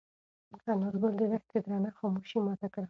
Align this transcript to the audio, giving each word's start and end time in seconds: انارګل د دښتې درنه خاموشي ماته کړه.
انارګل 0.71 1.13
د 1.19 1.21
دښتې 1.31 1.57
درنه 1.63 1.89
خاموشي 1.97 2.37
ماته 2.45 2.67
کړه. 2.73 2.79